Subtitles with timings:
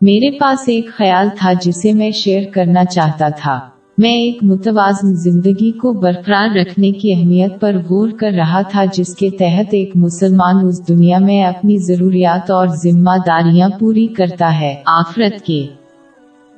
[0.00, 3.60] میرے پاس ایک خیال تھا جسے میں شیئر کرنا چاہتا تھا۔
[3.98, 9.16] میں ایک متوازن زندگی کو برقرار رکھنے کی اہمیت پر غور کر رہا تھا جس
[9.16, 14.74] کے تحت ایک مسلمان اس دنیا میں اپنی ضروریات اور ذمہ داریاں پوری کرتا ہے
[14.86, 15.66] آفرت کے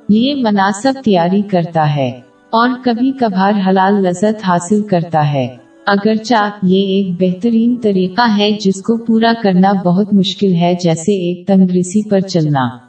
[0.09, 2.11] لیے مناسب تیاری کرتا ہے
[2.49, 5.47] اور کبھی کبھار حلال لذت حاصل کرتا ہے۔
[5.85, 11.47] اگرچہ یہ ایک بہترین طریقہ ہے جس کو پورا کرنا بہت مشکل ہے جیسے ایک
[11.47, 12.88] تندرستی پر چلنا۔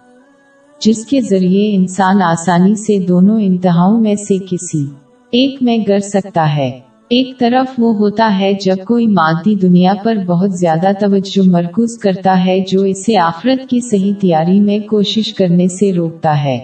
[0.80, 4.87] جس کے ذریعے انسان آسانی سے دونوں انتہاؤں میں سے کسی
[5.33, 6.71] ایک میں گر سکتا ہے۔
[7.11, 12.45] ایک طرف وہ ہوتا ہے جب کوئی مادی دنیا پر بہت زیادہ توجہ مرکوز کرتا
[12.45, 16.59] ہے جو اسے آفرت کی صحیح تیاری میں کوشش کرنے سے روکتا ہے۔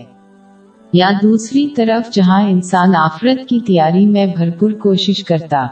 [0.93, 5.67] یا دوسری طرف جہاں انسان آفرت کی تیاری میں بھرپور کوشش کرتا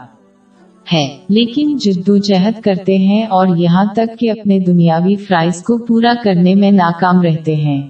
[0.93, 5.77] ہے، لیکن جد و جہد کرتے ہیں اور یہاں تک کہ اپنے دنیاوی فرائض کو
[5.77, 7.81] پورا کرنے میں ناکام رہتے ہیں۔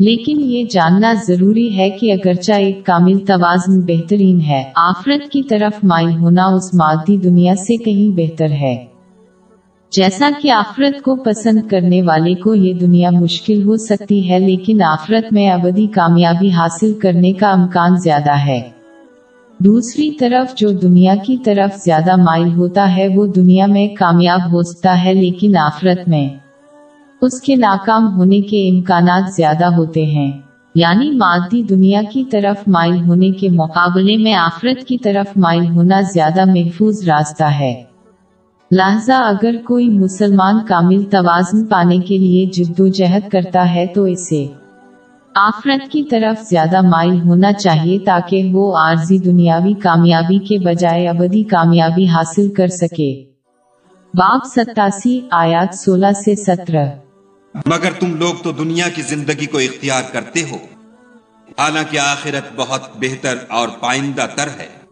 [0.00, 5.84] لیکن یہ جاننا ضروری ہے کہ اگرچہ ایک کامل توازن بہترین ہے، آفرت کی طرف
[5.84, 8.84] مائل ہونا اس مادی دنیا سے کہیں بہتر ہے۔
[9.92, 14.82] جیسا کہ آفرت کو پسند کرنے والے کو یہ دنیا مشکل ہو سکتی ہے، لیکن
[14.82, 18.60] آفرت میں ابدی کامیابی حاصل کرنے کا امکان زیادہ ہے۔
[19.58, 24.62] دوسری طرف جو دنیا کی طرف زیادہ مائل ہوتا ہے، وہ دنیا میں کامیاب ہو
[24.62, 26.28] سکتا ہے، لیکن آفرت میں۔
[27.20, 30.32] اس کے ناکام ہونے کے امکانات زیادہ ہوتے ہیں۔
[30.74, 36.00] یعنی مادی دنیا کی طرف مائل ہونے کے مقابلے میں آفرت کی طرف مائل ہونا
[36.00, 37.82] زیادہ محفوظ راستہ ہے۔
[38.70, 44.04] لہذا اگر کوئی مسلمان کامل توازن پانے کے لیے جد و جہد کرتا ہے تو
[44.04, 44.46] اسے
[45.34, 51.42] آفرت کی طرف زیادہ مائل ہونا چاہیے تاکہ وہ عارضی دنیاوی کامیابی کے بجائے ابدی
[51.42, 53.24] کامیابی حاصل کر سکے۔
[54.14, 57.03] باب ستاسی، آیات سولہ سے سترہ۔
[57.66, 60.58] مگر تم لوگ تو دنیا کی زندگی کو اختیار کرتے ہو۔
[61.58, 64.83] حالانکہ آخرت بہت بہتر اور پائندہ تر ہے۔